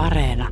[0.00, 0.48] Areena.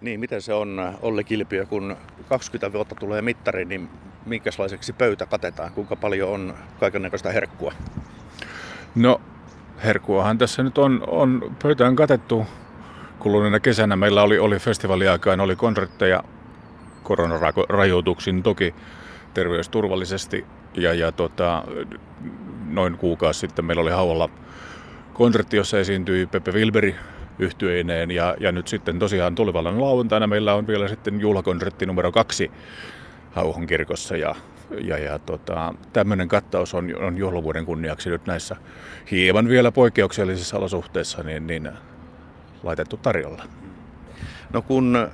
[0.00, 1.96] Niin, miten se on Olli Kilpiö, kun
[2.28, 3.88] 20 vuotta tulee mittari, niin
[4.26, 5.72] minkälaiseksi pöytä katetaan?
[5.72, 7.72] Kuinka paljon on kaikenlaista herkkua?
[8.94, 9.20] No,
[9.84, 12.46] herkkuahan tässä nyt on, on pöytään katettu.
[13.18, 16.24] Kuluneena kesänä meillä oli, oli festivaaliaikaan, oli konsertteja
[17.02, 18.74] koronarajoituksin toki
[19.34, 20.46] terveysturvallisesti.
[20.74, 21.64] Ja, ja tota,
[22.66, 24.30] noin kuukausi sitten meillä oli haualla
[25.14, 26.96] konsertti, jossa esiintyi Pepe Wilberi
[27.38, 32.50] yhtyeineen ja, ja nyt sitten tosiaan tulevalla lauantaina meillä on vielä sitten juhlakonsertti numero kaksi
[33.30, 34.34] Hauhon kirkossa ja,
[34.80, 38.56] ja, ja tota, tämmöinen kattaus on, on juhlavuoden kunniaksi nyt näissä
[39.10, 41.70] hieman vielä poikkeuksellisissa olosuhteissa niin, niin
[42.62, 43.44] laitettu tarjolla.
[44.52, 45.08] No kun,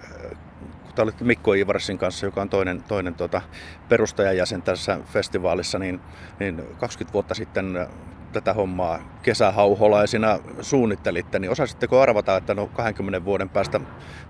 [0.83, 3.43] kun te olitte Mikko Ivarsin kanssa, joka on toinen, toinen tuota,
[3.89, 6.01] perustajajäsen tässä festivaalissa, niin,
[6.39, 7.87] niin 20 vuotta sitten
[8.33, 13.81] tätä hommaa kesähauholaisina suunnittelitte, niin osasitteko arvata, että no 20 vuoden päästä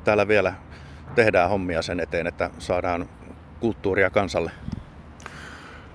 [0.04, 0.54] täällä vielä
[1.14, 3.08] tehdään hommia sen eteen, että saadaan
[3.60, 4.50] kulttuuria kansalle?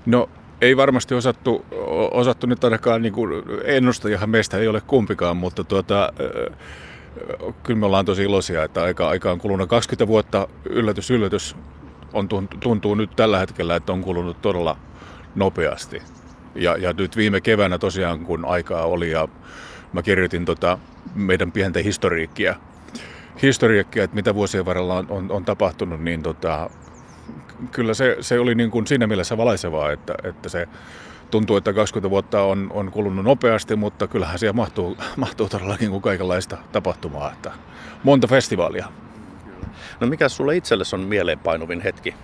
[0.05, 0.29] No
[0.61, 1.65] ei varmasti osattu,
[2.11, 6.13] osattu nyt ainakaan niin kuin ennustajahan meistä ei ole kumpikaan, mutta tuota,
[7.63, 11.55] kyllä me ollaan tosi iloisia, että aika, aika on kulunut 20 vuotta, yllätys, yllätys,
[12.13, 12.27] on,
[12.59, 14.77] tuntuu nyt tällä hetkellä, että on kulunut todella
[15.35, 16.01] nopeasti.
[16.55, 19.27] Ja, ja nyt viime keväänä tosiaan, kun aikaa oli ja
[19.93, 20.77] mä kirjoitin tota
[21.15, 22.55] meidän pientä historiikkia,
[23.41, 26.69] historiikkia, että mitä vuosien varrella on, on, on tapahtunut, niin tota,
[27.71, 30.67] kyllä se, se oli niin kuin siinä mielessä valaisevaa, että, että se
[31.31, 36.01] tuntuu, että 20 vuotta on, on kulunut nopeasti, mutta kyllähän siellä mahtuu, mahtuu todellakin kuin
[36.01, 37.31] kaikenlaista tapahtumaa.
[37.31, 37.51] Että
[38.03, 38.87] monta festivaalia.
[39.99, 42.15] No mikä sulle itsellesi on mieleenpainuvin hetki?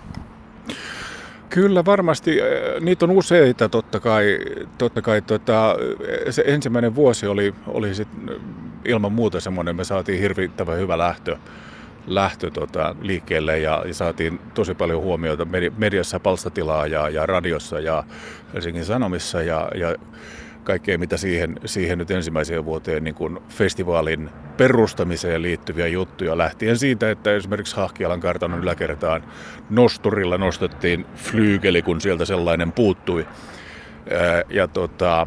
[1.52, 2.38] Kyllä varmasti,
[2.80, 4.38] niitä on useita totta kai.
[4.78, 5.76] Totta kai tota,
[6.30, 8.08] se ensimmäinen vuosi oli, oli sit
[8.84, 11.36] ilman muuta semmoinen, me saatiin hirvittävän hyvä lähtö,
[12.06, 15.46] lähtö tota, liikkeelle ja, ja, saatiin tosi paljon huomiota
[15.78, 18.04] mediassa, palstatilaa ja, ja radiossa ja
[18.54, 19.94] Helsingin Sanomissa ja, ja
[20.64, 26.38] kaikkea, mitä siihen, siihen nyt ensimmäiseen vuoteen niin kuin festivaalin perustamiseen liittyviä juttuja.
[26.38, 29.24] Lähtien siitä, että esimerkiksi Hahkialan kartanon yläkertaan
[29.70, 33.26] nosturilla nostettiin flyygeli, kun sieltä sellainen puuttui.
[34.50, 35.26] Ja tota,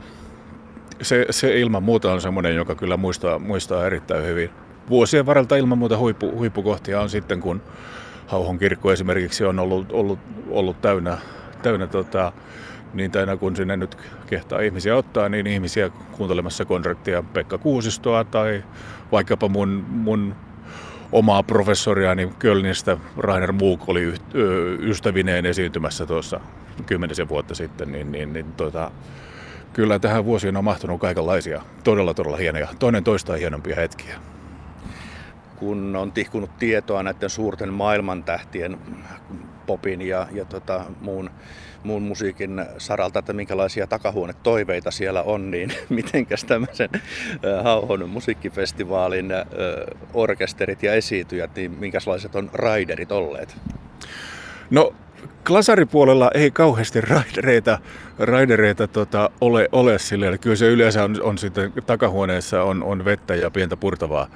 [1.01, 4.50] se, se ilman muuta on semmoinen, joka kyllä muistaa, muistaa erittäin hyvin.
[4.90, 7.62] Vuosien varrelta ilman muuta huippu, huippukohtia on sitten, kun
[8.28, 10.19] Hauhon kirkko esimerkiksi on ollut, ollut,
[10.50, 11.17] ollut täynnä,
[11.62, 12.31] täynnä tota,
[12.95, 13.97] niin aina kun sinne nyt
[14.28, 18.63] kehtaa ihmisiä ottaa, niin ihmisiä kuuntelemassa konserttia Pekka Kuusistoa tai
[19.11, 20.35] vaikkapa mun, mun
[21.11, 24.13] omaa professoriani Kölnistä, Rainer Muuk oli
[24.79, 26.39] ystävineen esiintymässä tuossa
[26.85, 28.91] kymmenisen vuotta sitten, niin, niin, niin tota,
[29.73, 34.16] kyllä tähän vuosiin on mahtunut kaikenlaisia todella todella hienoja, toinen toista hienompia hetkiä.
[35.55, 38.78] Kun on tihkunut tietoa näiden suurten maailmantähtien
[39.66, 41.29] popin ja, ja tota, muun,
[41.85, 46.90] muun musiikin saralta, että minkälaisia takahuonetoiveita siellä on, niin mitenkäs tämmöisen
[47.63, 49.34] Hauhon musiikkifestivaalin
[50.13, 53.57] orkesterit ja esiintyjät, niin minkälaiset on raiderit olleet?
[54.69, 54.94] No
[55.47, 57.79] Klasaripuolella ei kauheasti raidereita,
[58.19, 60.38] raidereita tota, ole, ole sille.
[60.38, 64.28] Kyllä se yleensä on, on sitten takahuoneessa on, on vettä ja pientä purtavaa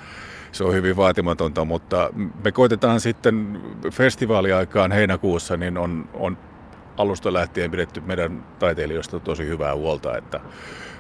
[0.52, 2.10] se on hyvin vaatimatonta, mutta
[2.44, 3.62] me koitetaan sitten
[3.92, 6.38] festivaaliaikaan heinäkuussa, niin on, on
[7.00, 10.40] alusta lähtien pidetty meidän taiteilijoista tosi hyvää huolta, että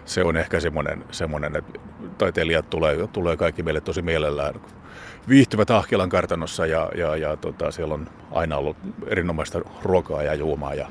[0.06, 1.80] se on ehkä semmoinen, semmoinen että
[2.18, 4.54] taiteilijat tulee, tulee kaikki meille tosi mielellään.
[5.30, 8.78] Viihtyvät Ahkelan kartanossa ja, ja, ja tota, siellä on aina ollut
[9.08, 10.88] erinomaista ruokaa ja juomaa ja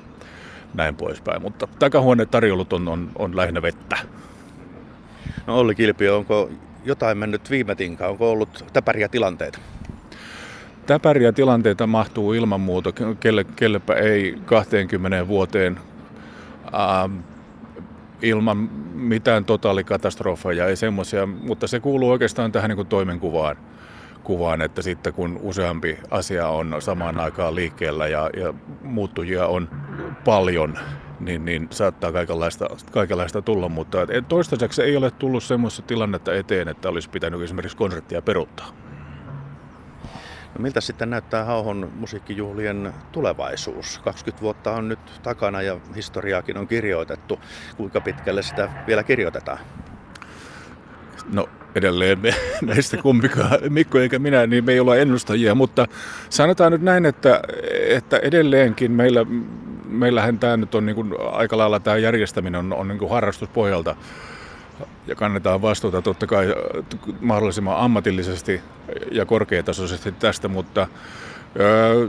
[0.74, 1.42] näin poispäin.
[1.42, 3.98] Mutta takahuoneen tarjoulut on, on, on lähinnä vettä.
[5.46, 6.50] No Olli Kilpi, onko
[6.84, 8.10] jotain mennyt viime tinkaan?
[8.10, 9.58] Onko ollut täpäriä tilanteita?
[10.88, 15.80] Täpäriä tilanteita mahtuu ilman muuta, kelle, kellepä ei 20 vuoteen
[16.74, 17.16] ähm,
[18.22, 18.56] ilman
[18.94, 23.56] mitään totaalikatastrofeja, ei semmoisia, mutta se kuuluu oikeastaan tähän niin kuin toimenkuvaan,
[24.24, 29.68] kuvaan, että sitten kun useampi asia on samaan aikaan liikkeellä ja, ja muuttujia on
[30.24, 30.78] paljon,
[31.20, 33.98] niin, niin saattaa kaikenlaista, kaikenlaista tulla, mutta
[34.28, 38.87] toistaiseksi ei ole tullut semmoista tilannetta eteen, että olisi pitänyt esimerkiksi konserttia peruuttaa.
[40.58, 44.00] No miltä sitten näyttää Hauhon musiikkijuhlien tulevaisuus?
[44.04, 47.40] 20 vuotta on nyt takana ja historiaakin on kirjoitettu.
[47.76, 49.58] Kuinka pitkälle sitä vielä kirjoitetaan?
[51.32, 55.86] No edelleen me, näistä kumpikaan, Mikko eikä minä, niin me ei olla ennustajia, mutta
[56.30, 57.40] sanotaan nyt näin, että,
[57.88, 59.26] että edelleenkin meillä,
[59.84, 63.96] meillähän tämä nyt on niin kuin aika lailla tämä järjestäminen on, on niin kuin harrastuspohjalta
[65.06, 66.54] ja kannetaan vastuuta totta kai
[67.20, 68.60] mahdollisimman ammatillisesti
[69.12, 70.86] ja korkeatasoisesti tästä, mutta
[71.60, 72.06] Öö,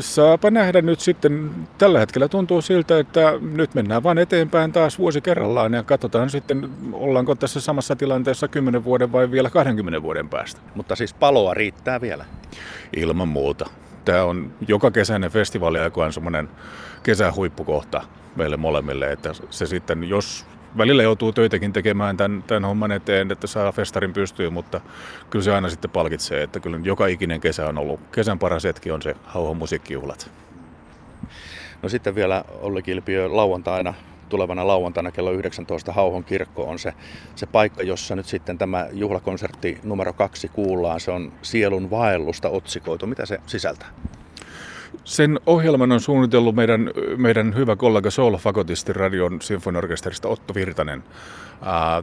[0.00, 5.20] saapa nähdä nyt sitten, tällä hetkellä tuntuu siltä, että nyt mennään vain eteenpäin taas vuosi
[5.20, 10.60] kerrallaan ja katsotaan sitten, ollaanko tässä samassa tilanteessa 10 vuoden vai vielä 20 vuoden päästä.
[10.74, 12.24] Mutta siis paloa riittää vielä?
[12.96, 13.70] Ilman muuta.
[14.04, 16.48] Tämä on joka kesäinen festivaali, joka on semmoinen
[17.02, 18.02] kesähuippukohta
[18.36, 20.46] meille molemmille, että se sitten, jos
[20.78, 24.80] välillä joutuu töitäkin tekemään tämän, tämän homman eteen, että saa festarin pystyyn, mutta
[25.30, 28.00] kyllä se aina sitten palkitsee, että kyllä joka ikinen kesä on ollut.
[28.12, 30.30] Kesän paras hetki on se Hauhon musiikkijuhlat.
[31.82, 33.94] No sitten vielä Olli Kilpiö lauantaina
[34.28, 36.92] tulevana lauantaina kello 19 Hauhon kirkko on se,
[37.34, 41.00] se paikka, jossa nyt sitten tämä juhlakonsertti numero kaksi kuullaan.
[41.00, 43.06] Se on Sielun vaellusta otsikoitu.
[43.06, 43.88] Mitä se sisältää?
[45.04, 51.04] Sen ohjelman on suunnitellut meidän, meidän hyvä kollega Soul Fagotisti radion sinfoniorkesterista Otto Virtanen.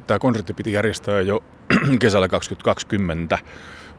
[0.07, 1.43] Tämä konsertti piti järjestää jo
[1.99, 3.37] kesällä 2020,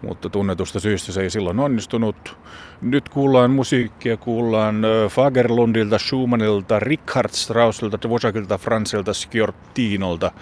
[0.03, 2.37] mutta tunnetusta syystä se ei silloin onnistunut.
[2.81, 10.33] Nyt kuullaan musiikkia, kuullaan Fagerlundilta, Schumannilta, Richard Straussilta, Dvořákilta, Fransilta, Skjortinolta.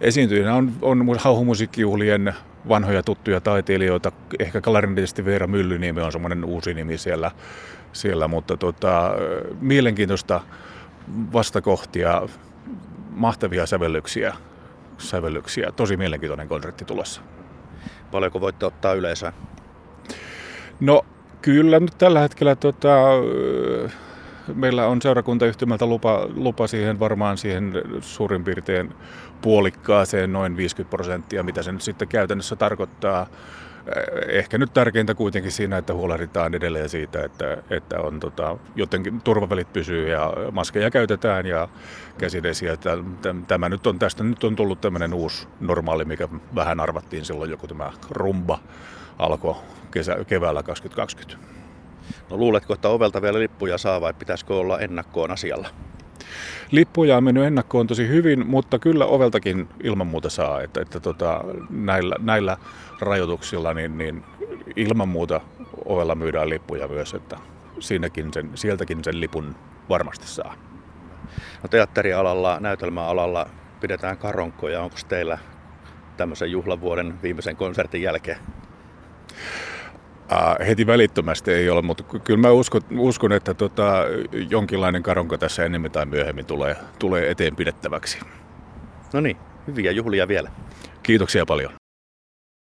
[0.00, 2.34] Esiintyjänä on, on hauhumusiikkijuhlien
[2.68, 4.12] vanhoja tuttuja taiteilijoita.
[4.38, 7.30] Ehkä klarinetisti Veera Myllyniemi on semmoinen uusi nimi siellä,
[7.92, 9.12] siellä mutta tota,
[9.60, 10.40] mielenkiintoista
[11.32, 12.22] vastakohtia,
[13.10, 14.34] mahtavia sävellyksiä,
[14.98, 15.72] sävellyksiä.
[15.76, 17.20] Tosi mielenkiintoinen konsertti tulossa.
[18.10, 19.32] Paljonko voitte ottaa yleisöä?
[20.80, 21.04] No
[21.42, 22.88] kyllä nyt tällä hetkellä tota,
[24.54, 28.94] meillä on seurakuntayhtymältä lupa, lupa siihen varmaan siihen suurin piirtein
[29.42, 33.26] puolikkaaseen noin 50 prosenttia, mitä se nyt sitten käytännössä tarkoittaa.
[34.28, 39.72] Ehkä nyt tärkeintä kuitenkin siinä, että huolehditaan edelleen siitä, että, että on tota, jotenkin turvavälit
[39.72, 41.68] pysyy ja maskeja käytetään ja
[42.18, 42.76] käsidesiä.
[43.46, 47.66] Tämä nyt on, tästä nyt on tullut tämmöinen uusi normaali, mikä vähän arvattiin silloin joku
[47.66, 48.58] tämä rumba
[49.18, 49.56] alkoi
[49.90, 51.57] kesä, keväällä 2020.
[52.30, 55.68] No luuletko, että ovelta vielä lippuja saa vai pitäisikö olla ennakkoon asialla?
[56.70, 60.62] Lippuja on mennyt ennakkoon tosi hyvin, mutta kyllä oveltakin ilman muuta saa.
[60.62, 62.56] Että, että tota, näillä, näillä
[63.00, 64.24] rajoituksilla niin, niin
[64.76, 65.40] ilman muuta
[65.84, 67.36] ovella myydään lippuja myös, että
[67.80, 69.54] siinäkin sen, sieltäkin sen lipun
[69.88, 70.54] varmasti saa.
[71.62, 73.50] No teatterialalla, näytelmäalalla
[73.80, 74.82] pidetään karonkkoja.
[74.82, 75.38] Onko teillä
[76.16, 78.38] tämmöisen juhlavuoden viimeisen konsertin jälkeen?
[80.32, 84.04] Uh, heti välittömästi ei ole, mutta kyllä mä uskon, uskon että tota,
[84.50, 88.18] jonkinlainen karonka tässä enemmän tai myöhemmin tulee, tulee eteen pidettäväksi.
[89.12, 89.36] No niin,
[89.66, 90.50] hyviä juhlia vielä.
[91.02, 91.72] Kiitoksia paljon.